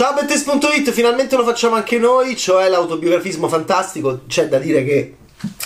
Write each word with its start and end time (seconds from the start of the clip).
Ciao 0.00 0.14
Bettes.it, 0.14 0.92
finalmente 0.92 1.36
lo 1.36 1.44
facciamo 1.44 1.74
anche 1.74 1.98
noi, 1.98 2.34
cioè 2.34 2.70
l'autobiografismo 2.70 3.48
fantastico. 3.48 4.22
C'è 4.26 4.48
da 4.48 4.56
dire 4.56 4.82
che 4.82 5.16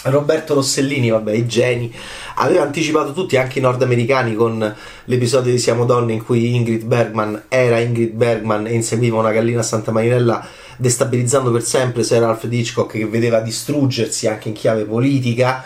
Roberto 0.06 0.54
Rossellini, 0.54 1.08
vabbè, 1.08 1.30
i 1.30 1.46
geni, 1.46 1.94
aveva 2.34 2.64
anticipato 2.64 3.12
tutti, 3.12 3.36
anche 3.36 3.60
i 3.60 3.62
nordamericani, 3.62 4.34
con 4.34 4.74
l'episodio 5.04 5.52
di 5.52 5.58
Siamo 5.60 5.84
Donne 5.84 6.14
in 6.14 6.24
cui 6.24 6.52
Ingrid 6.52 6.82
Bergman 6.82 7.44
era 7.46 7.78
Ingrid 7.78 8.10
Bergman 8.10 8.66
e 8.66 8.72
inseguiva 8.72 9.20
una 9.20 9.30
gallina 9.30 9.60
a 9.60 9.62
Santa 9.62 9.92
Marinella, 9.92 10.44
destabilizzando 10.78 11.52
per 11.52 11.62
sempre 11.62 12.02
Sir 12.02 12.24
Alfred 12.24 12.52
Hitchcock 12.52 12.90
che 12.90 13.06
vedeva 13.06 13.38
distruggersi 13.38 14.26
anche 14.26 14.48
in 14.48 14.54
chiave 14.54 14.82
politica 14.82 15.64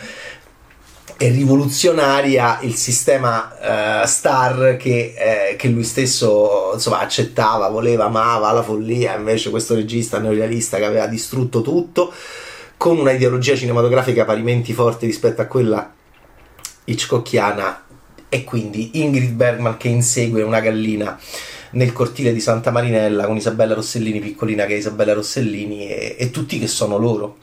e 1.20 1.30
rivoluzionaria 1.30 2.60
il 2.60 2.76
sistema 2.76 4.02
uh, 4.02 4.06
star 4.06 4.76
che, 4.76 5.14
eh, 5.16 5.56
che, 5.56 5.66
lui 5.66 5.82
stesso 5.82 6.70
insomma, 6.74 7.00
accettava, 7.00 7.68
voleva, 7.68 8.04
amava 8.04 8.52
la 8.52 8.62
follia, 8.62 9.16
invece 9.16 9.50
questo 9.50 9.74
regista 9.74 10.20
neorealista 10.20 10.76
che 10.76 10.84
aveva 10.84 11.08
distrutto 11.08 11.60
tutto 11.60 12.12
con 12.76 12.98
una 12.98 13.10
ideologia 13.10 13.56
cinematografica 13.56 14.24
parimenti 14.24 14.72
forte 14.72 15.06
rispetto 15.06 15.42
a 15.42 15.46
quella 15.46 15.92
hitchcockiana. 16.84 17.82
E 18.28 18.44
quindi 18.44 19.00
Ingrid 19.00 19.32
Bergman 19.32 19.76
che 19.76 19.88
insegue 19.88 20.42
una 20.42 20.60
gallina 20.60 21.18
nel 21.70 21.92
cortile 21.92 22.32
di 22.32 22.40
Santa 22.40 22.70
Marinella 22.70 23.26
con 23.26 23.36
Isabella 23.36 23.74
Rossellini, 23.74 24.20
piccolina 24.20 24.66
che 24.66 24.74
è 24.74 24.76
Isabella 24.76 25.14
Rossellini 25.14 25.88
e, 25.88 26.16
e 26.16 26.30
tutti 26.30 26.60
che 26.60 26.68
sono 26.68 26.96
loro 26.96 27.38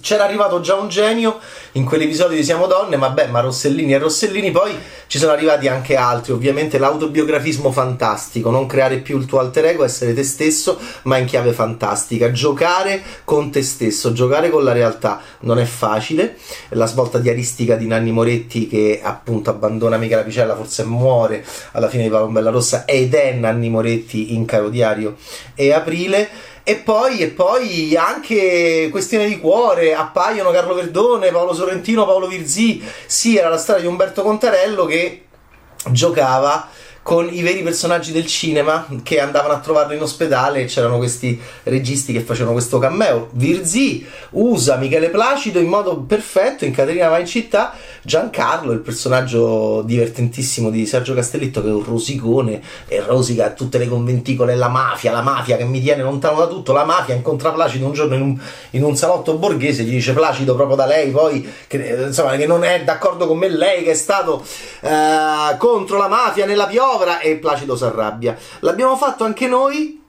c'era 0.00 0.24
arrivato 0.24 0.60
già 0.60 0.74
un 0.74 0.88
genio 0.88 1.38
in 1.72 1.84
quell'episodio 1.84 2.36
di 2.36 2.44
Siamo 2.44 2.66
Donne, 2.66 2.96
ma 2.96 3.10
beh, 3.10 3.26
ma 3.26 3.40
Rossellini 3.40 3.94
e 3.94 3.98
Rossellini, 3.98 4.50
poi 4.50 4.76
ci 5.06 5.18
sono 5.18 5.32
arrivati 5.32 5.68
anche 5.68 5.96
altri, 5.96 6.32
ovviamente 6.32 6.78
l'autobiografismo 6.78 7.70
fantastico, 7.70 8.50
non 8.50 8.66
creare 8.66 8.98
più 8.98 9.18
il 9.18 9.26
tuo 9.26 9.40
alter 9.40 9.66
ego, 9.66 9.84
essere 9.84 10.14
te 10.14 10.22
stesso, 10.22 10.78
ma 11.02 11.16
in 11.16 11.26
chiave 11.26 11.52
fantastica, 11.52 12.30
giocare 12.32 13.02
con 13.24 13.50
te 13.50 13.62
stesso, 13.62 14.12
giocare 14.12 14.50
con 14.50 14.64
la 14.64 14.72
realtà 14.72 15.20
non 15.40 15.58
è 15.58 15.64
facile, 15.64 16.36
la 16.70 16.86
svolta 16.86 17.18
diaristica 17.18 17.76
di 17.76 17.86
Nanni 17.86 18.12
Moretti 18.12 18.68
che 18.68 19.00
appunto 19.02 19.50
abbandona 19.50 19.96
Michela 19.96 20.22
Picella, 20.22 20.56
forse 20.56 20.84
muore 20.84 21.44
alla 21.72 21.88
fine 21.88 22.04
di 22.04 22.08
Palombella 22.08 22.50
Rossa 22.50 22.84
ed 22.84 23.14
è 23.14 23.32
Nanni 23.32 23.68
Moretti 23.68 24.34
in 24.34 24.44
Caro 24.44 24.68
Diario 24.68 25.16
e 25.54 25.72
Aprile 25.72 26.28
e 26.70 26.76
poi, 26.76 27.18
e 27.18 27.26
poi 27.30 27.96
anche 27.96 28.88
questione 28.92 29.26
di 29.26 29.40
cuore, 29.40 29.92
appaiono 29.92 30.52
Carlo 30.52 30.74
Verdone, 30.74 31.32
Paolo 31.32 31.52
Sorrentino, 31.52 32.06
Paolo 32.06 32.28
Virzì. 32.28 32.80
Sì, 33.06 33.36
era 33.36 33.48
la 33.48 33.58
storia 33.58 33.82
di 33.82 33.88
Umberto 33.88 34.22
Contarello 34.22 34.84
che 34.84 35.24
giocava 35.90 36.68
con 37.02 37.28
i 37.32 37.40
veri 37.40 37.62
personaggi 37.62 38.12
del 38.12 38.26
cinema 38.26 38.86
che 39.02 39.20
andavano 39.20 39.54
a 39.54 39.58
trovarlo 39.58 39.94
in 39.94 40.02
ospedale 40.02 40.60
e 40.60 40.64
c'erano 40.66 40.98
questi 40.98 41.40
registi 41.64 42.12
che 42.12 42.20
facevano 42.20 42.52
questo 42.52 42.78
cameo. 42.78 43.28
Virzì 43.32 44.06
usa 44.30 44.76
Michele 44.76 45.08
Placido 45.08 45.58
in 45.60 45.68
modo 45.68 45.98
perfetto 46.00 46.64
in 46.64 46.72
Caterina 46.72 47.08
va 47.08 47.18
in 47.18 47.26
città, 47.26 47.72
Giancarlo, 48.02 48.72
il 48.72 48.80
personaggio 48.80 49.82
divertentissimo 49.82 50.68
di 50.68 50.84
Sergio 50.84 51.14
Castellitto 51.14 51.62
che 51.62 51.68
è 51.68 51.72
un 51.72 51.84
rosicone 51.84 52.60
e 52.86 53.00
rosica 53.00 53.50
tutte 53.50 53.78
le 53.78 53.88
conventicole, 53.88 54.54
la 54.54 54.68
mafia, 54.68 55.10
la 55.10 55.22
mafia 55.22 55.56
che 55.56 55.64
mi 55.64 55.80
tiene 55.80 56.02
lontano 56.02 56.38
da 56.38 56.46
tutto, 56.46 56.72
la 56.72 56.84
mafia 56.84 57.14
incontra 57.14 57.50
Placido 57.50 57.86
un 57.86 57.92
giorno 57.92 58.14
in 58.14 58.22
un, 58.22 58.40
in 58.70 58.84
un 58.84 58.94
salotto 58.94 59.38
borghese, 59.38 59.84
gli 59.84 59.90
dice 59.90 60.12
Placido 60.12 60.54
proprio 60.54 60.76
da 60.76 60.86
lei, 60.86 61.10
poi 61.10 61.50
che, 61.66 62.04
insomma, 62.06 62.36
che 62.36 62.46
non 62.46 62.62
è 62.62 62.84
d'accordo 62.84 63.26
con 63.26 63.38
me 63.38 63.48
lei 63.48 63.82
che 63.82 63.92
è 63.92 63.94
stato 63.94 64.44
eh, 64.80 65.56
contro 65.56 65.96
la 65.96 66.08
mafia 66.08 66.44
nella 66.44 66.66
pioggia 66.66 66.88
manovra 66.90 67.20
e 67.20 67.36
Placido 67.36 67.76
si 67.76 67.84
arrabbia. 67.84 68.36
L'abbiamo 68.60 68.96
fatto 68.96 69.24
anche 69.24 69.46
noi, 69.46 70.02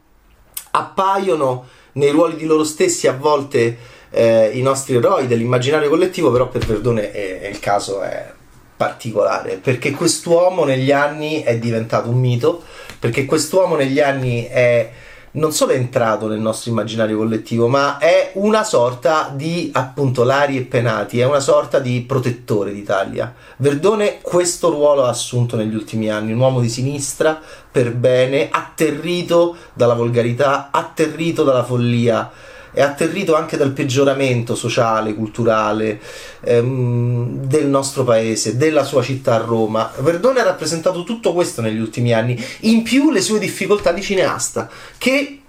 appaiono 0.71 1.67
nei 1.93 2.09
ruoli 2.09 2.35
di 2.35 2.45
loro 2.45 2.63
stessi 2.63 3.07
a 3.07 3.13
volte 3.13 3.77
eh, 4.09 4.51
i 4.53 4.61
nostri 4.61 4.95
eroi 4.95 5.27
dell'immaginario 5.27 5.89
collettivo, 5.89 6.31
però 6.31 6.47
per 6.47 6.65
Verdone 6.65 7.11
è 7.11 7.47
il 7.47 7.59
caso 7.59 8.01
è 8.01 8.33
particolare, 8.75 9.57
perché 9.57 9.91
quest'uomo 9.91 10.63
negli 10.63 10.91
anni 10.91 11.43
è 11.43 11.57
diventato 11.57 12.09
un 12.09 12.19
mito, 12.19 12.63
perché 12.99 13.25
quest'uomo 13.25 13.75
negli 13.75 13.99
anni 13.99 14.45
è 14.45 14.91
non 15.33 15.51
solo 15.51 15.71
è 15.71 15.75
entrato 15.75 16.27
nel 16.27 16.39
nostro 16.39 16.71
immaginario 16.71 17.17
collettivo, 17.17 17.67
ma 17.67 17.97
è 17.97 18.31
una 18.35 18.63
sorta 18.63 19.31
di 19.33 19.69
appunto 19.73 20.23
Lari 20.23 20.57
e 20.57 20.61
Penati, 20.63 21.19
è 21.19 21.25
una 21.25 21.39
sorta 21.39 21.79
di 21.79 22.01
protettore 22.01 22.73
d'Italia. 22.73 23.33
Verdone 23.57 24.19
questo 24.21 24.69
ruolo 24.69 25.05
ha 25.05 25.09
assunto 25.09 25.55
negli 25.55 25.75
ultimi 25.75 26.09
anni, 26.09 26.33
un 26.33 26.39
uomo 26.39 26.59
di 26.59 26.69
sinistra 26.69 27.39
per 27.71 27.93
bene, 27.93 28.49
atterrito 28.51 29.55
dalla 29.73 29.93
volgarità, 29.93 30.69
atterrito 30.71 31.43
dalla 31.43 31.63
follia 31.63 32.29
è 32.73 32.81
atterrito 32.81 33.35
anche 33.35 33.57
dal 33.57 33.71
peggioramento 33.71 34.55
sociale, 34.55 35.13
culturale 35.13 35.99
ehm, 36.41 37.45
del 37.45 37.67
nostro 37.67 38.03
paese, 38.03 38.57
della 38.57 38.83
sua 38.83 39.01
città 39.03 39.37
Roma. 39.37 39.91
Verdone 39.99 40.39
ha 40.39 40.43
rappresentato 40.43 41.03
tutto 41.03 41.33
questo 41.33 41.61
negli 41.61 41.79
ultimi 41.79 42.13
anni, 42.13 42.41
in 42.61 42.83
più 42.83 43.11
le 43.11 43.21
sue 43.21 43.39
difficoltà 43.39 43.91
di 43.91 44.01
cineasta, 44.01 44.69
che 44.97 45.40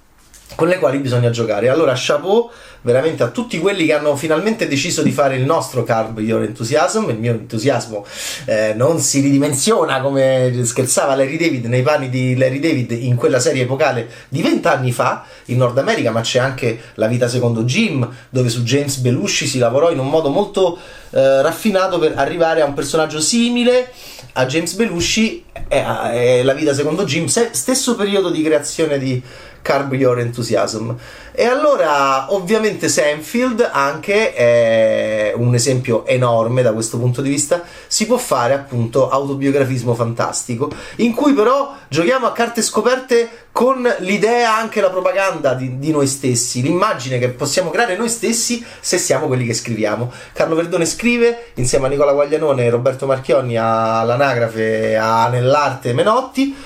con 0.55 0.69
le 0.69 0.79
quali 0.79 0.99
bisogna 0.99 1.31
giocare. 1.31 1.69
Allora, 1.69 1.95
chapeau 1.97 2.51
veramente 2.83 3.23
a 3.23 3.29
tutti 3.29 3.59
quelli 3.59 3.87
che 3.87 3.95
hanno 3.95 4.17
finalmente 4.17 4.67
deciso 4.69 5.03
di 5.03 5.13
fare 5.13 5.37
il 5.37 5.45
nostro 5.45 5.85
Carb 5.85 6.19
Your 6.19 6.43
Enthusiasm. 6.43 7.09
Il 7.11 7.19
mio 7.19 7.33
entusiasmo 7.33 8.05
eh, 8.45 8.75
non 8.75 8.99
si 8.99 9.21
ridimensiona 9.21 10.01
come 10.01 10.61
scherzava 10.65 11.15
Larry 11.15 11.37
David 11.37 11.67
nei 11.67 11.83
panni 11.83 12.09
di 12.09 12.37
Larry 12.37 12.59
David 12.59 12.91
in 12.93 13.17
quella 13.17 13.39
serie 13.39 13.63
epocale 13.63 14.09
di 14.29 14.43
vent'anni 14.43 14.93
fa 14.93 15.25
in 15.47 15.59
Nord 15.59 15.79
America, 15.79 16.11
ma 16.11 16.21
c'è 16.21 16.39
anche 16.39 16.81
La 16.95 17.07
vita 17.07 17.29
secondo 17.29 17.63
Jim, 17.63 18.09
dove 18.29 18.49
su 18.49 18.63
James 18.63 18.99
Belushi 18.99 19.47
si 19.47 19.59
lavorò 19.59 19.91
in 19.91 19.99
un 19.99 20.09
modo 20.09 20.29
molto 20.31 20.79
eh, 21.11 21.43
raffinato 21.43 21.99
per 21.99 22.15
arrivare 22.17 22.63
a 22.63 22.65
un 22.65 22.75
personaggio 22.75 23.21
simile 23.21 23.91
a 24.35 24.47
James 24.47 24.75
Belushi 24.75 25.45
e, 25.69 25.85
e 26.13 26.43
La 26.43 26.55
vita 26.55 26.75
secondo 26.75 27.05
Jim, 27.05 27.27
stesso 27.27 27.95
periodo 27.95 28.31
di 28.31 28.43
creazione 28.43 28.99
di 28.99 29.23
Carb 29.63 29.93
Your 29.95 30.19
Enthusiasm. 30.19 30.91
E 31.35 31.47
allora, 31.47 32.33
ovviamente, 32.35 32.89
Sanfield 32.89 33.67
anche 33.73 34.35
è 34.35 35.33
un 35.35 35.55
esempio 35.55 36.05
enorme 36.05 36.61
da 36.61 36.73
questo 36.73 36.99
punto 36.99 37.23
di 37.23 37.31
vista. 37.31 37.63
Si 37.87 38.07
può 38.07 38.19
fare 38.19 38.53
appunto 38.53 39.09
autobiografismo 39.09 39.95
fantastico, 39.95 40.71
in 40.97 41.15
cui 41.15 41.33
però 41.33 41.75
giochiamo 41.89 42.27
a 42.27 42.33
carte 42.33 42.61
scoperte 42.61 43.47
con 43.53 43.87
l'idea, 43.99 44.57
anche 44.57 44.81
la 44.81 44.91
propaganda 44.91 45.55
di, 45.55 45.79
di 45.79 45.91
noi 45.91 46.07
stessi, 46.07 46.63
l'immagine 46.63 47.19
che 47.19 47.29
possiamo 47.29 47.71
creare 47.71 47.97
noi 47.97 48.09
stessi 48.09 48.65
se 48.81 48.99
siamo 48.99 49.27
quelli 49.27 49.47
che 49.47 49.55
scriviamo. 49.55 50.11
Carlo 50.33 50.55
Verdone 50.55 50.87
scrive 50.87 51.51
insieme 51.55 51.87
a 51.87 51.89
Nicola 51.91 52.13
Guaglianone 52.13 52.65
e 52.65 52.71
Roberto 52.71 53.07
Marchionni 53.07 53.57
all'anagrafe 53.57 54.97
a 54.97 55.29
Nell'arte 55.29 55.93
Menotti 55.93 56.57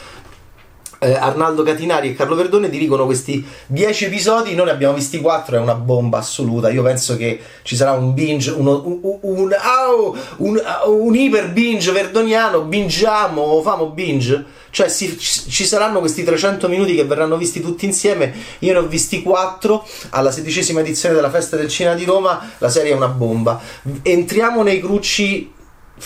eh, 0.98 1.12
Arnaldo 1.14 1.62
Catinari 1.62 2.10
e 2.10 2.14
Carlo 2.14 2.34
Verdone 2.34 2.70
dirigono 2.70 3.04
questi 3.04 3.44
10 3.66 4.06
episodi, 4.06 4.54
noi 4.54 4.66
ne 4.66 4.70
abbiamo 4.70 4.94
visti 4.94 5.20
4, 5.20 5.56
è 5.56 5.60
una 5.60 5.74
bomba 5.74 6.18
assoluta. 6.18 6.70
Io 6.70 6.82
penso 6.82 7.16
che 7.16 7.40
ci 7.62 7.76
sarà 7.76 7.92
un 7.92 8.14
binge, 8.14 8.50
uno, 8.50 8.82
un, 8.84 9.18
un, 9.20 9.56
oh, 9.88 10.16
un, 10.38 10.62
un, 10.86 11.14
iper 11.14 11.50
binge 11.50 11.92
verdoniano, 11.92 12.62
bingiamo, 12.62 13.60
famo 13.62 13.90
binge. 13.90 14.64
Cioè 14.70 14.88
si, 14.88 15.18
ci 15.18 15.64
saranno 15.64 16.00
questi 16.00 16.22
300 16.22 16.68
minuti 16.68 16.94
che 16.94 17.04
verranno 17.04 17.36
visti 17.36 17.60
tutti 17.60 17.84
insieme. 17.84 18.32
Io 18.60 18.72
ne 18.72 18.78
ho 18.78 18.86
visti 18.86 19.22
4 19.22 19.86
alla 20.10 20.30
sedicesima 20.30 20.80
edizione 20.80 21.14
della 21.14 21.30
Festa 21.30 21.56
del 21.56 21.68
Cinema 21.68 21.94
di 21.94 22.04
Roma. 22.04 22.50
La 22.58 22.68
serie 22.68 22.92
è 22.92 22.96
una 22.96 23.08
bomba. 23.08 23.60
Entriamo 24.02 24.62
nei 24.62 24.80
crucci 24.80 25.54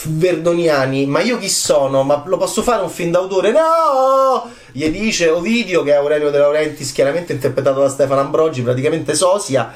verdoniani, 0.05 1.07
ma 1.07 1.21
io 1.21 1.39
chi 1.39 1.49
sono? 1.49 2.03
Ma 2.03 2.23
lo 2.27 2.37
posso 2.37 2.63
fare 2.63 2.83
un 2.83 2.91
film 2.91 3.11
d'autore? 3.11 3.51
No! 3.51 4.49
Gli 4.73 4.89
dice 4.89 5.29
Ovidio, 5.29 5.83
che 5.83 5.93
è 5.93 5.95
Aurelio 5.95 6.31
De 6.31 6.39
Laurentiis, 6.39 6.93
chiaramente 6.93 7.33
interpretato 7.33 7.81
da 7.81 7.89
Stefano 7.89 8.21
Ambrogi, 8.21 8.63
praticamente 8.63 9.15
sosia. 9.15 9.73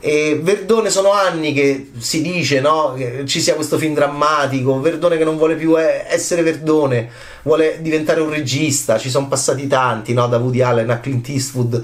E 0.00 0.38
Verdone 0.42 0.90
sono 0.90 1.12
anni 1.12 1.54
che 1.54 1.90
si 1.96 2.20
dice 2.20 2.60
no, 2.60 2.92
che 2.94 3.22
ci 3.24 3.40
sia 3.40 3.54
questo 3.54 3.78
film 3.78 3.94
drammatico, 3.94 4.80
Verdone 4.80 5.16
che 5.16 5.24
non 5.24 5.38
vuole 5.38 5.54
più 5.54 5.78
essere 5.78 6.42
Verdone, 6.42 7.08
vuole 7.42 7.78
diventare 7.80 8.20
un 8.20 8.28
regista, 8.28 8.98
ci 8.98 9.08
sono 9.08 9.28
passati 9.28 9.66
tanti, 9.66 10.12
no, 10.12 10.26
da 10.26 10.36
Woody 10.36 10.60
Allen 10.60 10.90
a 10.90 10.98
Clint 10.98 11.28
Eastwood 11.30 11.82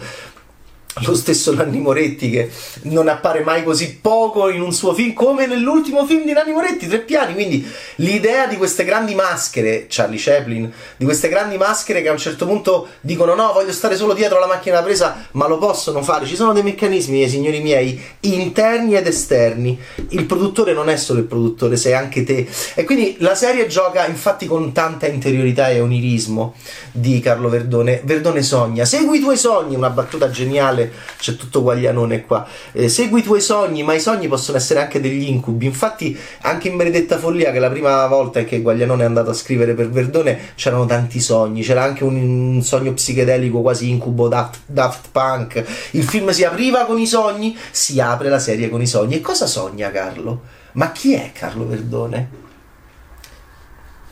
lo 1.06 1.14
stesso 1.14 1.54
Nanni 1.54 1.78
Moretti 1.78 2.30
che 2.30 2.50
non 2.82 3.08
appare 3.08 3.42
mai 3.42 3.62
così 3.62 3.98
poco 4.00 4.48
in 4.48 4.60
un 4.60 4.72
suo 4.72 4.94
film 4.94 5.12
come 5.12 5.46
nell'ultimo 5.46 6.06
film 6.06 6.24
di 6.24 6.32
Nanni 6.32 6.52
Moretti, 6.52 6.86
Tre 6.88 7.00
Piani, 7.00 7.34
quindi 7.34 7.66
l'idea 7.96 8.46
di 8.46 8.56
queste 8.56 8.84
grandi 8.84 9.14
maschere, 9.14 9.86
Charlie 9.88 10.18
Chaplin, 10.18 10.72
di 10.96 11.04
queste 11.04 11.28
grandi 11.28 11.56
maschere 11.56 12.02
che 12.02 12.08
a 12.08 12.12
un 12.12 12.18
certo 12.18 12.46
punto 12.46 12.88
dicono 13.00 13.34
no, 13.34 13.52
voglio 13.52 13.72
stare 13.72 13.96
solo 13.96 14.12
dietro 14.12 14.38
la 14.38 14.46
macchina 14.46 14.76
da 14.76 14.82
presa, 14.82 15.26
ma 15.32 15.46
lo 15.46 15.58
possono 15.58 16.02
fare, 16.02 16.26
ci 16.26 16.36
sono 16.36 16.52
dei 16.52 16.62
meccanismi, 16.62 17.28
signori 17.28 17.60
miei, 17.60 18.00
interni 18.20 18.96
ed 18.96 19.06
esterni, 19.06 19.78
il 20.10 20.24
produttore 20.24 20.72
non 20.72 20.88
è 20.88 20.96
solo 20.96 21.20
il 21.20 21.26
produttore, 21.26 21.76
sei 21.76 21.94
anche 21.94 22.24
te, 22.24 22.46
e 22.74 22.84
quindi 22.84 23.16
la 23.20 23.34
serie 23.34 23.66
gioca 23.66 24.06
infatti 24.06 24.46
con 24.46 24.72
tanta 24.72 25.06
interiorità 25.06 25.68
e 25.68 25.80
onirismo 25.80 26.54
di 26.92 27.20
Carlo 27.20 27.48
Verdone, 27.48 28.00
Verdone 28.04 28.42
sogna, 28.42 28.84
segui 28.84 29.18
i 29.18 29.20
tuoi 29.20 29.36
sogni, 29.36 29.74
una 29.74 29.90
battuta 29.90 30.30
geniale, 30.30 30.89
c'è 31.18 31.36
tutto 31.36 31.62
Guaglianone 31.62 32.24
qua. 32.24 32.46
Eh, 32.72 32.88
segui 32.88 33.20
i 33.20 33.22
tuoi 33.22 33.40
sogni, 33.40 33.82
ma 33.82 33.94
i 33.94 34.00
sogni 34.00 34.28
possono 34.28 34.56
essere 34.56 34.80
anche 34.80 35.00
degli 35.00 35.28
incubi. 35.28 35.66
Infatti, 35.66 36.18
anche 36.42 36.68
in 36.68 36.76
Benedetta 36.76 37.18
Follia, 37.18 37.52
che 37.52 37.58
la 37.58 37.70
prima 37.70 38.06
volta 38.06 38.42
che 38.44 38.60
Guaglianone 38.60 39.02
è 39.02 39.06
andato 39.06 39.30
a 39.30 39.34
scrivere 39.34 39.74
per 39.74 39.90
Verdone, 39.90 40.52
c'erano 40.54 40.86
tanti 40.86 41.20
sogni. 41.20 41.62
C'era 41.62 41.82
anche 41.82 42.04
un, 42.04 42.16
un 42.16 42.62
sogno 42.62 42.92
psichedelico 42.92 43.60
quasi 43.60 43.88
incubo 43.88 44.28
Daft, 44.28 44.60
Daft 44.66 45.08
Punk. 45.12 45.64
Il 45.92 46.04
film 46.04 46.30
si 46.30 46.44
apriva 46.44 46.84
con 46.84 46.98
i 46.98 47.06
sogni, 47.06 47.56
si 47.70 48.00
apre 48.00 48.28
la 48.28 48.38
serie 48.38 48.68
con 48.68 48.80
i 48.80 48.86
sogni. 48.86 49.16
E 49.16 49.20
cosa 49.20 49.46
sogna 49.46 49.90
Carlo? 49.90 50.42
Ma 50.72 50.92
chi 50.92 51.14
è 51.14 51.32
Carlo 51.32 51.66
Verdone? 51.66 52.30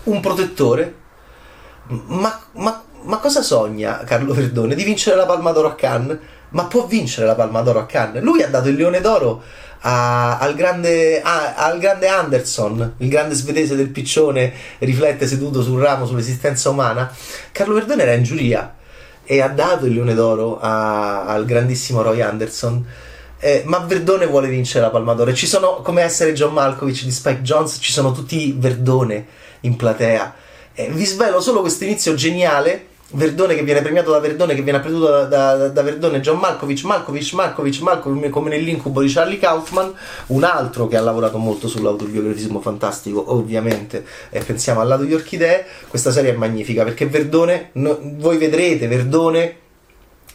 Un 0.05 0.21
protettore? 0.21 0.95
Ma, 1.89 2.41
ma 2.53 2.83
ma 3.03 3.19
cosa 3.19 3.43
sogna 3.43 4.03
Carlo 4.05 4.35
Verdone? 4.35 4.75
Di 4.75 4.85
vincere 4.85 5.17
la 5.17 5.27
Palma 5.27 5.53
d'Oro 5.53 5.69
a 5.69 5.75
Cannes? 5.75 6.19
Ma 6.51 6.65
può 6.65 6.87
vincere 6.87 7.27
la 7.27 7.35
Palma 7.35 7.61
d'Oro 7.63 7.81
a 7.81 7.87
Cannes? 7.87 8.23
Lui 8.23 8.43
ha 8.43 8.49
dato 8.49 8.69
il 8.69 8.77
Leone 8.77 9.01
d'Oro 9.01 9.43
a, 9.81 10.39
al, 10.39 10.55
grande, 10.55 11.21
a, 11.21 11.55
al, 11.55 11.79
grande, 11.79 12.09
Anderson, 12.09 12.95
il 12.99 13.09
grande 13.09 13.35
svedese 13.35 13.77
del 13.77 13.89
piccione, 13.89 14.53
riflette 14.79 15.27
seduto 15.27 15.63
sul 15.63 15.81
ramo 15.81 16.07
sull'esistenza 16.07 16.71
umana. 16.71 17.13
Carlo 17.53 17.75
Verdone 17.75 18.03
era 18.03 18.15
in 18.15 18.23
giuria 18.23 18.75
e 19.25 19.41
ha 19.41 19.49
dato 19.49 19.87
il 19.87 19.95
Leone 19.95 20.15
d'Oro 20.15 20.59
a, 20.59 21.27
al 21.27 21.45
grandissimo 21.45 22.03
Roy 22.03 22.21
Anderson. 22.21 22.85
Eh, 23.41 23.63
ma 23.67 23.79
Verdone 23.79 24.27
vuole 24.27 24.49
vincere 24.49 24.85
la 24.85 24.91
Palma 24.91 25.15
d'Oro. 25.15 25.33
Ci 25.33 25.47
sono, 25.47 25.83
come 25.83 26.03
essere 26.03 26.33
John 26.33 26.53
Malkovich 26.53 27.05
di 27.05 27.13
Spike 27.13 27.43
Jones, 27.43 27.79
ci 27.81 27.93
sono 27.93 28.13
tutti 28.13 28.55
Verdone 28.57 29.27
in 29.61 29.77
platea 29.77 30.47
eh, 30.79 30.91
vi 30.91 31.05
svelo 31.05 31.41
solo 31.41 31.61
questo 31.61 31.83
inizio 31.83 32.15
geniale. 32.15 32.87
Verdone 33.11 33.55
che 33.55 33.63
viene 33.63 33.81
premiato 33.81 34.11
da 34.11 34.19
Verdone, 34.19 34.55
che 34.55 34.61
viene 34.61 34.79
appreduto 34.79 35.09
da, 35.09 35.25
da, 35.25 35.69
da, 35.69 35.83
Verdone, 35.83 36.21
John 36.21 36.39
Malkovich, 36.39 36.85
Malkovich, 36.85 37.33
Malkovich, 37.33 37.81
Malkovich, 37.81 38.29
come 38.29 38.51
nell'incubo 38.51 39.01
di 39.01 39.11
Charlie 39.11 39.39
Kaufman, 39.39 39.95
un 40.27 40.45
altro 40.45 40.87
che 40.89 40.99
ha 40.99 41.01
lavorato 41.01 41.39
molto 41.39 41.69
sull'autobiografismo 41.69 42.61
fantastico, 42.61 43.33
ovviamente, 43.33 44.05
e 44.29 44.41
pensiamo 44.41 44.81
al 44.81 44.89
lato 44.89 45.05
di 45.05 45.15
Orchidee, 45.15 45.65
questa 45.89 46.11
serie 46.11 46.33
è 46.33 46.37
magnifica 46.37 46.85
perché 46.85 47.07
Verdone, 47.07 47.71
no, 47.75 47.99
voi 48.03 48.37
vedrete 48.37 48.87
Verdone 48.89 49.57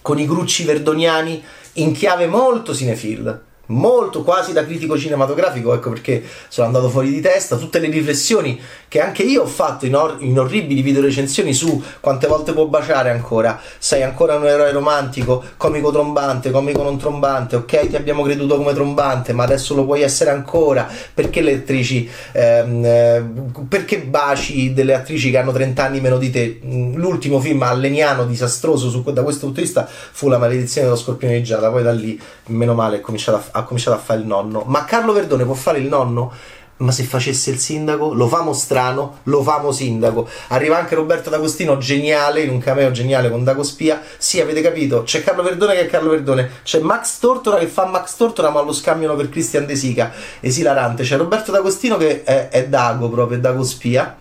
con 0.02 0.18
i 0.18 0.26
grucci 0.26 0.64
verdoniani 0.64 1.44
in 1.74 1.94
chiave 1.94 2.26
molto 2.26 2.74
cinefil 2.74 3.52
molto 3.74 4.24
quasi 4.24 4.54
da 4.54 4.64
critico 4.64 4.98
cinematografico, 4.98 5.74
ecco 5.74 5.90
perché 5.90 6.24
sono 6.48 6.68
andato 6.68 6.90
fuori 6.90 7.10
di 7.10 7.22
testa, 7.22 7.58
tutte 7.58 7.80
le 7.80 7.90
riflessioni 7.90 8.60
che 8.88 9.02
anche 9.02 9.24
io 9.24 9.42
ho 9.42 9.48
fatto 9.48 9.86
in, 9.86 9.96
or- 9.96 10.18
in 10.20 10.40
orribili 10.40 10.82
video 10.82 11.02
recensioni 11.02 11.54
su 11.54 11.82
quante 12.00 12.28
volte 12.28 12.54
può 12.54 12.68
baciare 12.68 13.10
ancora, 13.10 13.60
sei 13.78 14.04
ancora 14.04 14.36
un 14.36 14.46
eroe 14.46 14.72
romantico, 14.72 15.44
comico 15.58 15.92
trombante, 15.92 16.52
comico 16.52 16.84
non 16.84 16.98
trombante, 16.98 17.56
ok 17.56 17.90
ti 17.90 17.96
abbiamo 17.96 18.24
creduto 18.24 18.58
come 18.58 18.74
trombante, 18.74 19.34
ma 19.34 19.44
adesso 19.44 19.74
lo 19.74 19.86
puoi 19.86 20.02
essere 20.02 20.30
ancora, 20.30 20.88
perché 21.14 21.42
le 21.42 21.56
attrici, 21.56 22.10
ehm, 22.32 22.86
eh, 22.86 23.26
perché 23.68 24.00
baci 24.02 24.74
delle 24.74 24.94
attrici 24.94 25.32
che 25.32 25.38
hanno 25.38 25.52
30 25.52 25.84
anni 25.84 26.00
meno 26.00 26.18
di 26.18 26.30
te, 26.30 26.60
mm, 26.64 26.96
l'ultimo 26.96 27.40
film 27.40 27.64
alleniano 27.64 28.26
disastroso 28.26 28.90
su, 28.90 29.02
da 29.02 29.24
questo 29.24 29.46
punto 29.46 29.60
di 29.60 29.66
vista 29.66 29.88
fu 29.88 30.28
La 30.28 30.38
maledizione 30.38 30.88
dello 30.88 31.00
scorpione 31.00 31.42
Giada, 31.42 31.70
poi 31.70 31.84
da 31.84 31.92
lì 31.92 32.20
meno 32.48 32.74
male 32.74 32.98
è 32.98 33.02
cominciato 33.02 33.44
a 33.52 33.63
ha 33.64 33.66
cominciato 33.66 33.98
a 33.98 34.00
fare 34.00 34.20
il 34.20 34.26
nonno. 34.26 34.64
Ma 34.68 34.86
Carlo 34.86 35.14
Verdone 35.14 35.46
può 35.46 35.54
fare 35.54 35.80
il 35.80 35.88
nonno? 35.88 36.32
Ma 36.76 36.92
se 36.92 37.04
facesse 37.04 37.52
il 37.52 37.60
sindaco, 37.60 38.14
lo 38.14 38.28
famo 38.28 38.52
strano, 38.52 39.20
lo 39.24 39.42
famo 39.44 39.72
sindaco. 39.72 40.28
Arriva 40.50 40.78
anche 40.78 40.96
Roberto 40.96 41.30
D'Agostino, 41.30 41.78
geniale, 41.78 42.42
in 42.42 42.50
un 42.50 42.58
cameo 42.60 42.92
geniale 42.92 43.30
con 43.30 43.44
Dago 43.44 43.64
Spia. 43.64 44.02
Sì, 44.18 44.42
avete 44.42 44.62
capito, 44.62 45.04
c'è 45.04 45.24
Carlo 45.24 45.44
Verdone 45.44 45.76
che 45.76 45.82
è 45.82 45.88
Carlo 45.88 46.10
Verdone, 46.10 46.50
c'è 46.64 46.80
Max 46.80 47.20
Tortora 47.20 47.58
che 47.60 47.68
fa 47.68 47.86
Max 47.86 48.16
Tortora, 48.16 48.50
ma 48.50 48.62
lo 48.62 48.74
scambiano 48.74 49.16
per 49.16 49.30
Christian 49.30 49.66
De 49.66 49.76
Sica, 49.76 50.12
esilarante. 50.40 51.04
C'è 51.04 51.16
Roberto 51.16 51.52
D'Agostino 51.52 51.96
che 51.96 52.24
è, 52.24 52.50
è 52.50 52.68
Dago 52.68 53.08
proprio, 53.10 53.38
è 53.38 53.40
Dago 53.40 53.64
Spia. 53.64 54.18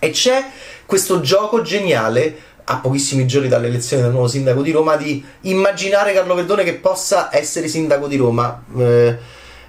E 0.00 0.10
c'è 0.10 0.44
questo 0.84 1.20
gioco 1.20 1.62
geniale 1.62 2.47
a 2.70 2.76
pochissimi 2.76 3.26
giorni 3.26 3.48
dall'elezione 3.48 4.02
del 4.02 4.12
nuovo 4.12 4.28
sindaco 4.28 4.60
di 4.60 4.72
Roma, 4.72 4.96
di 4.96 5.24
immaginare 5.42 6.12
Carlo 6.12 6.34
Verdone 6.34 6.64
che 6.64 6.74
possa 6.74 7.30
essere 7.32 7.66
sindaco 7.66 8.06
di 8.06 8.16
Roma. 8.16 8.62
Eh, 8.76 9.16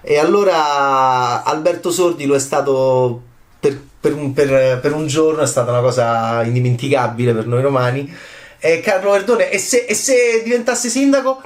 e 0.01 0.17
allora 0.17 1.43
Alberto 1.43 1.91
Sordi 1.91 2.25
lo 2.25 2.35
è 2.35 2.39
stato 2.39 3.21
per, 3.59 3.79
per, 3.99 4.13
un, 4.13 4.33
per, 4.33 4.79
per, 4.79 4.93
un, 4.93 5.07
giorno, 5.07 5.41
è 5.41 5.47
stata 5.47 5.71
una 5.71 5.81
cosa 5.81 6.43
indimenticabile 6.43 7.33
per 7.33 7.47
noi 7.47 7.61
romani. 7.61 8.13
E 8.59 8.81
Carlo 8.81 9.11
Verdone, 9.11 9.49
e 9.49 9.57
se, 9.57 9.85
e 9.87 9.93
se 9.93 10.41
diventasse 10.43 10.89
sindaco? 10.89 11.41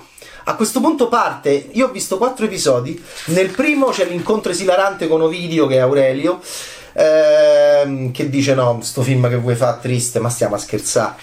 A 0.45 0.55
questo 0.55 0.81
punto 0.81 1.07
parte, 1.07 1.69
io 1.71 1.87
ho 1.87 1.91
visto 1.91 2.17
quattro 2.17 2.45
episodi, 2.45 3.01
nel 3.27 3.49
primo 3.51 3.89
c'è 3.89 4.05
l'incontro 4.05 4.51
esilarante 4.51 5.07
con 5.07 5.21
Ovidio 5.21 5.67
che 5.67 5.75
è 5.75 5.79
Aurelio, 5.79 6.41
ehm, 6.93 8.11
che 8.11 8.29
dice 8.29 8.53
no, 8.53 8.79
sto 8.81 9.01
film 9.01 9.27
che 9.29 9.37
vuoi 9.37 9.55
fare 9.55 9.79
triste, 9.81 10.19
ma 10.19 10.29
stiamo 10.29 10.55
a 10.55 10.59
scherzare 10.59 11.15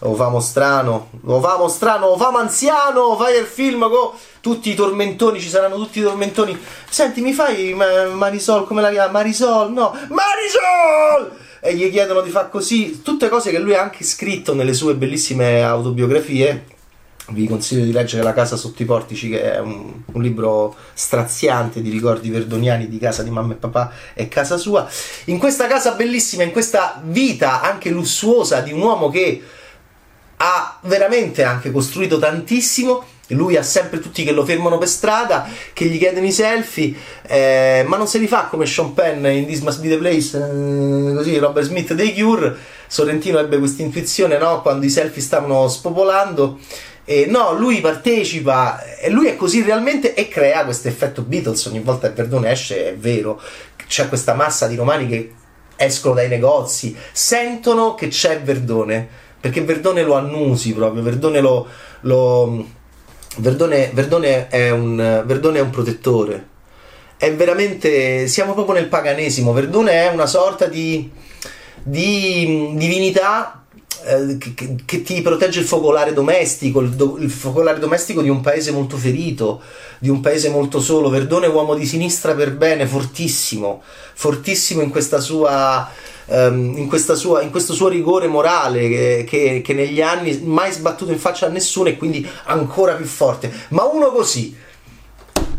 o 0.00 0.14
famo 0.14 0.38
strano, 0.40 1.10
o 1.24 1.40
famo 1.40 1.68
strano, 1.68 2.06
o 2.06 2.16
famo 2.16 2.38
anziano, 2.38 3.16
fai 3.16 3.38
il 3.38 3.46
film 3.46 3.80
con 3.88 4.10
tutti 4.40 4.70
i 4.70 4.74
tormentoni, 4.74 5.40
ci 5.40 5.48
saranno 5.48 5.76
tutti 5.76 5.98
i 5.98 6.02
tormentoni. 6.02 6.58
Senti, 6.88 7.20
mi 7.20 7.32
fai 7.32 7.74
Marisol, 7.74 8.66
come 8.66 8.80
la 8.80 8.90
chiama? 8.90 9.10
Marisol, 9.10 9.72
no, 9.72 9.96
Marisol! 10.08 11.36
E 11.60 11.74
gli 11.74 11.90
chiedono 11.90 12.20
di 12.20 12.30
fare 12.30 12.48
così, 12.48 13.02
tutte 13.02 13.28
cose 13.28 13.50
che 13.50 13.58
lui 13.58 13.74
ha 13.74 13.82
anche 13.82 14.04
scritto 14.04 14.54
nelle 14.54 14.74
sue 14.74 14.94
bellissime 14.94 15.64
autobiografie. 15.64 16.76
Vi 17.30 17.46
consiglio 17.46 17.84
di 17.84 17.92
leggere 17.92 18.22
La 18.22 18.32
casa 18.32 18.56
sotto 18.56 18.82
i 18.82 18.86
portici, 18.86 19.28
che 19.28 19.52
è 19.52 19.58
un, 19.58 19.92
un 20.06 20.22
libro 20.22 20.74
straziante 20.94 21.82
di 21.82 21.90
ricordi 21.90 22.30
verdoniani 22.30 22.88
di 22.88 22.98
casa 22.98 23.22
di 23.22 23.28
mamma 23.28 23.52
e 23.52 23.56
papà 23.56 23.92
e 24.14 24.28
casa 24.28 24.56
sua. 24.56 24.88
In 25.26 25.38
questa 25.38 25.66
casa 25.66 25.92
bellissima, 25.92 26.42
in 26.42 26.52
questa 26.52 27.02
vita 27.04 27.60
anche 27.60 27.90
lussuosa 27.90 28.60
di 28.60 28.72
un 28.72 28.80
uomo 28.80 29.10
che 29.10 29.42
ha 30.38 30.78
veramente 30.82 31.42
anche 31.42 31.70
costruito 31.70 32.18
tantissimo. 32.18 33.04
Lui 33.32 33.56
ha 33.56 33.62
sempre 33.62 34.00
tutti 34.00 34.24
che 34.24 34.32
lo 34.32 34.42
fermano 34.42 34.78
per 34.78 34.88
strada, 34.88 35.46
che 35.74 35.84
gli 35.84 35.98
chiedono 35.98 36.24
i 36.24 36.32
selfie, 36.32 36.94
eh, 37.26 37.84
ma 37.86 37.98
non 37.98 38.08
se 38.08 38.16
li 38.16 38.26
fa 38.26 38.44
come 38.44 38.64
Sean 38.64 38.94
Penn 38.94 39.26
in 39.26 39.44
This 39.44 39.60
Must 39.60 39.80
Be 39.80 39.88
the 39.90 39.98
Place, 39.98 40.38
eh, 40.38 41.14
così 41.14 41.36
Robert 41.36 41.66
Smith 41.66 41.92
dei 41.92 42.14
Cure. 42.14 42.56
Sorrentino 42.86 43.38
ebbe 43.38 43.58
questa 43.58 43.82
intuizione 43.82 44.38
no? 44.38 44.62
quando 44.62 44.86
i 44.86 44.88
selfie 44.88 45.20
stavano 45.20 45.68
spopolando. 45.68 46.58
E 47.10 47.24
no, 47.24 47.54
lui 47.54 47.80
partecipa 47.80 48.82
e 48.98 49.08
lui 49.08 49.28
è 49.28 49.36
così 49.36 49.62
realmente 49.62 50.12
e 50.12 50.28
crea 50.28 50.64
questo 50.64 50.88
effetto 50.88 51.22
Beatles. 51.22 51.64
Ogni 51.64 51.80
volta 51.80 52.08
che 52.08 52.14
Verdone 52.14 52.50
esce, 52.50 52.88
è 52.90 52.96
vero, 52.96 53.40
c'è 53.86 54.08
questa 54.08 54.34
massa 54.34 54.66
di 54.66 54.76
romani 54.76 55.08
che 55.08 55.32
escono 55.76 56.16
dai 56.16 56.28
negozi, 56.28 56.94
sentono 57.12 57.94
che 57.94 58.08
c'è 58.08 58.42
Verdone 58.42 59.08
perché 59.40 59.62
Verdone 59.62 60.02
lo 60.02 60.16
annusi 60.16 60.74
proprio, 60.74 61.02
Verdone 61.02 61.40
lo... 61.40 61.66
lo 62.00 62.66
Verdone, 63.36 63.90
Verdone, 63.94 64.48
è 64.48 64.70
un, 64.70 65.22
Verdone 65.24 65.58
è 65.58 65.62
un 65.62 65.70
protettore. 65.70 66.46
È 67.16 67.32
veramente. 67.32 68.26
Siamo 68.26 68.52
proprio 68.52 68.74
nel 68.74 68.88
paganesimo. 68.88 69.52
Verdone 69.52 69.92
è 69.92 70.08
una 70.08 70.26
sorta 70.26 70.66
di, 70.66 71.08
di 71.82 72.72
divinità 72.74 73.57
eh, 73.57 73.57
che, 74.38 74.76
che, 74.84 75.02
ti 75.02 75.20
protegge 75.22 75.60
il 75.60 75.66
focolare 75.66 76.12
domestico, 76.12 76.80
il, 76.80 76.90
do, 76.90 77.16
il, 77.18 77.30
focolare 77.30 77.78
domestico 77.78 78.22
di 78.22 78.28
un 78.28 78.40
paese 78.40 78.70
molto 78.70 78.96
ferito, 78.96 79.60
di 79.98 80.08
un 80.08 80.20
paese 80.20 80.48
molto 80.48 80.80
solo. 80.80 81.08
Verdone 81.08 81.46
è 81.46 81.48
uomo 81.48 81.74
di 81.74 81.84
sinistra 81.84 82.34
per 82.34 82.54
bene, 82.54 82.86
fortissimo, 82.86 83.82
fortissimo 84.14 84.82
in 84.82 84.90
questa 84.90 85.20
sua 85.20 85.90
um, 86.28 86.76
in, 86.76 87.16
sua, 87.16 87.42
in, 87.42 87.50
questo 87.50 87.72
suo 87.72 87.88
rigore 87.88 88.26
morale 88.26 88.88
che, 88.88 89.24
che, 89.28 89.62
che 89.64 89.74
negli 89.74 90.00
anni 90.00 90.40
mai 90.44 90.72
sbattuto 90.72 91.10
in 91.10 91.18
faccia 91.18 91.46
a 91.46 91.50
nessuno 91.50 91.88
e 91.88 91.96
quindi 91.96 92.26
ancora 92.44 92.94
più 92.94 93.06
forte. 93.06 93.52
Ma 93.68 93.84
uno 93.84 94.10
così, 94.12 94.56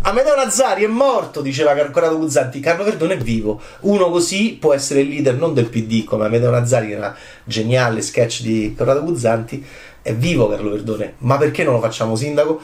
Amedeo 0.01 0.33
Nazzari 0.33 0.85
è 0.85 0.87
morto, 0.87 1.41
diceva 1.41 1.75
Corrado 1.91 2.17
Guzzanti. 2.17 2.61
Carlo 2.61 2.85
Verdone 2.85 3.15
è 3.15 3.17
vivo. 3.17 3.61
Uno 3.81 4.09
così 4.09 4.57
può 4.59 4.73
essere 4.73 5.01
il 5.01 5.09
leader 5.09 5.35
non 5.35 5.53
del 5.53 5.67
PD 5.67 6.05
come 6.05 6.25
Amedeo 6.25 6.49
Nazzari, 6.49 6.87
che 6.87 6.93
era 6.93 7.15
geniale 7.43 8.01
sketch 8.01 8.41
di 8.41 8.73
Corrado 8.77 9.03
Guzzanti. 9.03 9.63
È 10.01 10.13
vivo 10.13 10.47
Carlo 10.47 10.71
Verdone, 10.71 11.15
ma 11.19 11.37
perché 11.37 11.63
non 11.63 11.73
lo 11.73 11.81
facciamo 11.81 12.15
sindaco? 12.15 12.61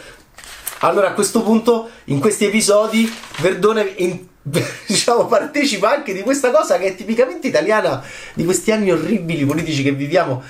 Allora 0.79 1.09
a 1.09 1.13
questo 1.13 1.41
punto, 1.41 1.89
in 2.05 2.19
questi 2.19 2.45
episodi, 2.45 3.11
Verdone 3.39 3.93
in, 3.97 4.27
diciamo, 4.87 5.25
partecipa 5.25 5.91
anche 5.91 6.13
di 6.13 6.21
questa 6.21 6.51
cosa 6.51 6.77
che 6.77 6.87
è 6.87 6.95
tipicamente 6.95 7.47
italiana 7.47 8.01
di 8.33 8.45
questi 8.45 8.71
anni 8.71 8.91
orribili 8.91 9.45
politici 9.45 9.83
che 9.83 9.91
viviamo. 9.91 10.41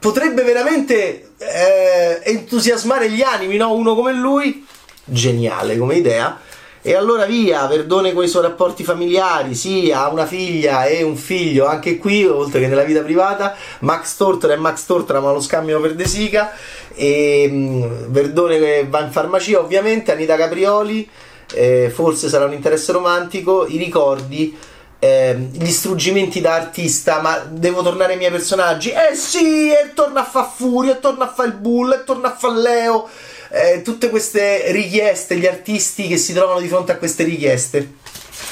Potrebbe 0.00 0.42
veramente 0.42 1.30
eh, 1.38 2.20
entusiasmare 2.24 3.10
gli 3.10 3.22
animi, 3.22 3.56
no? 3.56 3.72
Uno 3.72 3.94
come 3.94 4.12
lui, 4.12 4.64
geniale 5.08 5.76
come 5.76 5.96
idea. 5.96 6.38
E 6.80 6.94
allora 6.94 7.26
via, 7.26 7.66
Verdone 7.66 8.12
con 8.12 8.24
i 8.24 8.28
suoi 8.28 8.42
rapporti 8.42 8.84
familiari, 8.84 9.54
sì, 9.54 9.90
ha 9.92 10.08
una 10.08 10.26
figlia 10.26 10.86
e 10.86 11.02
un 11.02 11.16
figlio 11.16 11.66
anche 11.66 11.98
qui, 11.98 12.24
oltre 12.24 12.60
che 12.60 12.68
nella 12.68 12.84
vita 12.84 13.02
privata. 13.02 13.54
Max 13.80 14.16
Tortora 14.16 14.54
e 14.54 14.56
Max 14.56 14.86
Tortora 14.86 15.20
ma 15.20 15.32
lo 15.32 15.40
scambiano 15.40 15.80
per 15.80 15.94
De 15.94 16.06
Sica. 16.06 16.52
E 16.94 17.48
mm, 17.50 17.82
Verdone 18.06 18.86
va 18.88 19.00
in 19.00 19.10
farmacia, 19.10 19.58
ovviamente. 19.58 20.12
Anita 20.12 20.36
Caprioli, 20.36 21.08
eh, 21.52 21.90
forse 21.92 22.28
sarà 22.28 22.44
un 22.44 22.52
interesse 22.52 22.92
romantico. 22.92 23.66
I 23.66 23.76
ricordi. 23.76 24.56
Eh, 25.00 25.36
gli 25.52 25.70
struggimenti 25.70 26.40
da 26.40 26.54
artista, 26.54 27.20
ma 27.20 27.38
devo 27.38 27.82
tornare 27.82 28.12
ai 28.12 28.18
miei 28.18 28.30
personaggi. 28.30 28.90
Eh 28.90 29.14
sì, 29.14 29.70
e 29.70 29.92
torna 29.94 30.20
a 30.20 30.24
fa 30.24 30.44
Furio, 30.44 30.92
e 30.92 31.00
torna 31.00 31.24
a 31.26 31.32
fa 31.32 31.44
il 31.44 31.52
Bull, 31.52 31.92
e 31.92 32.04
torna 32.04 32.32
a 32.32 32.36
fa 32.36 32.50
Leo 32.50 33.08
eh, 33.50 33.82
tutte 33.82 34.10
queste 34.10 34.70
richieste, 34.72 35.36
gli 35.36 35.46
artisti 35.46 36.06
che 36.06 36.16
si 36.16 36.32
trovano 36.32 36.60
di 36.60 36.68
fronte 36.68 36.92
a 36.92 36.96
queste 36.96 37.24
richieste 37.24 37.94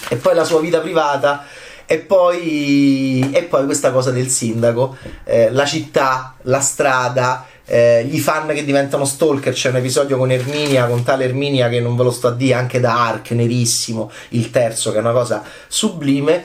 e 0.08 0.16
poi 0.16 0.34
la 0.34 0.44
sua 0.44 0.60
vita 0.60 0.80
privata 0.80 1.46
e 1.86 1.98
poi, 1.98 3.30
e 3.32 3.44
poi 3.44 3.64
questa 3.64 3.92
cosa 3.92 4.10
del 4.10 4.28
sindaco, 4.28 4.96
eh, 5.24 5.50
la 5.50 5.64
città, 5.64 6.34
la 6.42 6.60
strada, 6.60 7.46
eh, 7.64 8.04
gli 8.04 8.18
fan 8.18 8.48
che 8.48 8.64
diventano 8.64 9.04
stalker. 9.04 9.52
C'è 9.52 9.70
un 9.70 9.76
episodio 9.76 10.16
con 10.16 10.30
Erminia, 10.30 10.86
con 10.86 11.04
tale 11.04 11.24
Erminia 11.24 11.68
che 11.68 11.80
non 11.80 11.96
ve 11.96 12.02
lo 12.02 12.10
sto 12.10 12.28
a 12.28 12.32
dire, 12.32 12.54
anche 12.54 12.80
da 12.80 13.06
Ark, 13.06 13.30
nerissimo, 13.30 14.10
il 14.30 14.50
terzo, 14.50 14.90
che 14.90 14.98
è 14.98 15.00
una 15.00 15.12
cosa 15.12 15.42
sublime. 15.68 16.44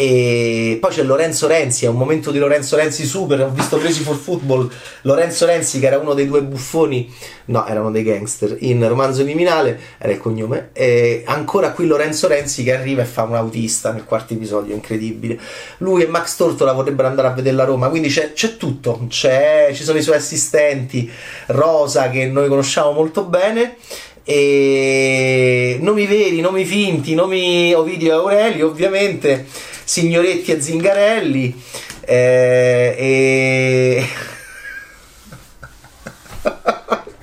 E 0.00 0.78
poi 0.80 0.92
c'è 0.92 1.02
Lorenzo 1.02 1.46
Renzi, 1.46 1.84
è 1.84 1.88
un 1.88 1.96
momento 1.96 2.30
di 2.30 2.38
Lorenzo 2.38 2.74
Renzi 2.74 3.04
super. 3.04 3.38
Ho 3.42 3.50
visto 3.50 3.76
Crazy 3.76 4.02
for 4.02 4.16
Football. 4.16 4.70
Lorenzo 5.02 5.44
Renzi, 5.44 5.78
che 5.78 5.88
era 5.88 5.98
uno 5.98 6.14
dei 6.14 6.26
due 6.26 6.40
buffoni, 6.40 7.12
no, 7.46 7.66
erano 7.66 7.90
dei 7.90 8.02
gangster 8.02 8.56
in 8.60 8.88
romanzo 8.88 9.22
criminale, 9.24 9.78
era 9.98 10.10
il 10.10 10.18
cognome. 10.18 10.70
E 10.72 11.22
ancora 11.26 11.72
qui 11.72 11.86
Lorenzo 11.86 12.28
Renzi 12.28 12.62
che 12.62 12.74
arriva 12.74 13.02
e 13.02 13.04
fa 13.04 13.24
un 13.24 13.34
autista 13.34 13.92
nel 13.92 14.06
quarto 14.06 14.32
episodio, 14.32 14.72
incredibile. 14.72 15.38
Lui 15.78 16.02
e 16.02 16.06
Max 16.06 16.34
Tortola 16.36 16.72
vorrebbero 16.72 17.06
andare 17.06 17.28
a 17.28 17.32
vedere 17.32 17.56
la 17.56 17.64
Roma, 17.64 17.90
quindi 17.90 18.08
c'è, 18.08 18.32
c'è 18.32 18.56
tutto. 18.56 19.04
C'è, 19.06 19.68
ci 19.74 19.82
sono 19.82 19.98
i 19.98 20.02
suoi 20.02 20.16
assistenti, 20.16 21.10
Rosa, 21.48 22.08
che 22.08 22.24
noi 22.24 22.48
conosciamo 22.48 22.92
molto 22.92 23.24
bene 23.24 23.76
e 24.24 25.76
nomi 25.82 26.06
veri, 26.06 26.40
nomi 26.40 26.64
finti, 26.64 27.14
nomi 27.14 27.74
Ovidio 27.74 28.08
e 28.08 28.14
Aurelio, 28.14 28.68
ovviamente 28.68 29.44
Signoretti 29.90 30.52
e 30.52 30.60
Zingarelli 30.60 31.60
eh, 32.02 32.94
e... 32.96 34.06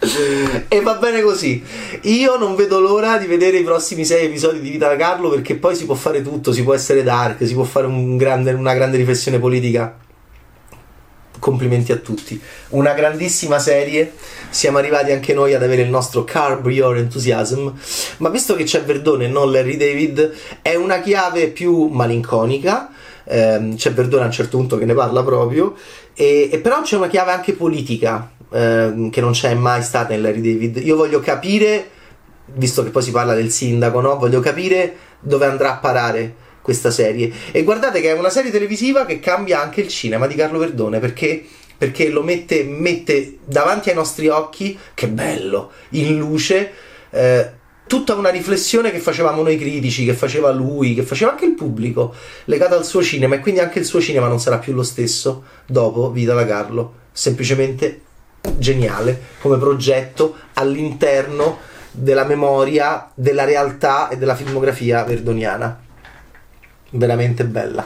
e 0.68 0.82
va 0.82 0.96
bene 0.96 1.22
così. 1.22 1.64
Io 2.02 2.36
non 2.36 2.56
vedo 2.56 2.82
l'ora 2.82 3.18
di 3.20 3.26
vedere 3.26 3.60
i 3.60 3.64
prossimi 3.64 4.04
sei 4.04 4.26
episodi 4.26 4.60
di 4.60 4.70
Vita 4.70 4.90
da 4.90 4.98
Carlo 4.98 5.30
perché 5.30 5.56
poi 5.56 5.78
si 5.78 5.86
può 5.86 5.96
fare 5.96 6.22
tutto, 6.22 6.52
si 6.52 6.64
può 6.64 6.74
essere 6.74 7.04
dark, 7.04 7.48
si 7.48 7.54
può 7.54 7.64
fare 7.64 7.86
un 7.86 8.18
grande, 8.18 8.52
una 8.52 8.74
grande 8.74 8.98
riflessione 8.98 9.40
politica 9.40 10.00
complimenti 11.48 11.94
a 11.94 11.96
tutti. 11.96 12.40
Una 12.70 12.92
grandissima 12.92 13.58
serie. 13.58 14.12
Siamo 14.50 14.80
arrivati 14.80 15.14
anche 15.14 15.34
noi 15.34 15.54
ad 15.54 15.64
avere 15.64 15.84
il 15.84 15.90
nostro 15.90 16.26
Carb 16.26 16.68
Your 16.68 16.98
Enthusiasm. 16.98 17.70
Ma 18.18 18.28
visto 18.28 18.54
che 18.56 18.66
c'è 18.66 18.84
Verdone 18.84 19.26
e 19.26 19.28
non 19.30 19.50
Larry 19.50 19.78
David, 19.78 20.34
è 20.62 20.76
una 20.76 21.00
chiave 21.00 21.48
più 21.48 21.88
malinconica. 21.88 22.90
Eh, 23.24 23.76
c'è 23.78 23.94
Verdone 23.94 24.24
a 24.24 24.26
un 24.26 24.32
certo 24.34 24.58
punto 24.58 24.78
che 24.78 24.84
ne 24.84 24.94
parla 24.94 25.24
proprio. 25.24 25.76
E, 26.14 26.50
e 26.52 26.60
però 26.60 26.82
c'è 26.82 26.98
una 26.98 27.08
chiave 27.08 27.32
anche 27.32 27.54
politica 27.54 28.30
eh, 28.52 29.08
che 29.10 29.22
non 29.22 29.32
c'è 29.32 29.54
mai 29.54 29.82
stata 29.82 30.14
in 30.14 30.22
Larry 30.22 30.42
David. 30.42 30.78
Io 30.84 30.98
voglio 30.98 31.22
capire, 31.22 31.90
visto 32.56 32.84
che 32.84 32.90
poi 32.90 33.04
si 33.04 33.12
parla 33.12 33.34
del 33.34 33.52
sindaco, 33.52 34.02
no? 34.02 34.18
voglio 34.18 34.42
capire 34.42 34.96
dove 35.22 35.46
andrà 35.46 35.76
a 35.76 35.78
parare 35.78 36.46
questa 36.68 36.92
serie. 36.92 37.32
E 37.54 37.64
guardate 37.64 38.02
che 38.02 38.10
è 38.10 38.20
una 38.20 38.30
serie 38.30 38.52
televisiva 38.52 39.06
che 39.06 39.22
cambia 39.22 39.62
anche 39.62 39.80
il 39.80 39.88
cinema 39.88 40.28
di 40.28 40.36
Carlo 40.36 40.60
Verdone 40.60 41.00
perché 41.00 41.46
perché 41.78 42.10
lo 42.10 42.24
mette, 42.24 42.64
mette, 42.64 43.38
davanti 43.46 43.90
ai 43.90 43.96
nostri 43.96 44.28
occhi, 44.28 44.78
che 44.96 45.08
bello, 45.08 45.70
in 45.90 46.18
luce, 46.18 46.72
eh, 47.12 47.52
tutta 47.86 48.16
una 48.16 48.30
riflessione 48.30 48.90
che 48.90 48.98
facevamo 48.98 49.44
noi 49.44 49.60
critici, 49.60 50.04
che 50.04 50.16
faceva 50.16 50.52
lui, 50.52 50.96
che 50.96 51.04
faceva 51.04 51.32
anche 51.32 51.46
il 51.46 51.54
pubblico, 51.54 52.16
legata 52.46 52.76
al 52.76 52.84
suo 52.84 53.04
cinema 53.04 53.36
e 53.36 53.40
quindi 53.40 53.60
anche 53.60 53.78
il 53.78 53.86
suo 53.86 54.02
cinema 54.02 54.28
non 54.28 54.40
sarà 54.40 54.58
più 54.58 54.74
lo 54.74 54.82
stesso 54.82 55.44
dopo 55.68 56.10
Vita 56.10 56.34
da 56.34 56.48
Carlo, 56.48 56.94
semplicemente 57.12 58.02
geniale 58.58 59.22
come 59.40 59.58
progetto 59.58 60.36
all'interno 60.54 61.60
della 61.92 62.26
memoria, 62.26 63.12
della 63.14 63.44
realtà 63.44 64.10
e 64.10 64.18
della 64.18 64.36
filmografia 64.36 65.04
verdoniana 65.04 65.86
veramente 66.92 67.44
bella. 67.46 67.86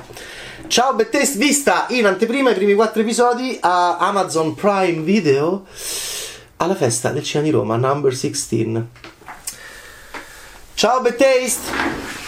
Ciao 0.67 0.93
Bettest, 0.93 1.37
vista 1.37 1.85
in 1.89 2.05
anteprima 2.05 2.51
i 2.51 2.53
primi 2.53 2.73
quattro 2.73 3.01
episodi 3.01 3.57
a 3.59 3.97
Amazon 3.97 4.55
Prime 4.55 5.01
Video 5.01 5.65
alla 6.57 6.75
festa 6.75 7.09
del 7.09 7.23
cinema 7.23 7.49
di 7.49 7.55
Roma, 7.55 7.75
number 7.75 8.15
16. 8.15 8.85
Ciao 10.73 11.01
Bettaste! 11.01 12.20